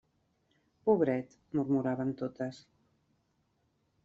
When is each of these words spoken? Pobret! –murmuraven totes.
Pobret! 0.87 1.37
–murmuraven 1.51 2.15
totes. 2.23 2.65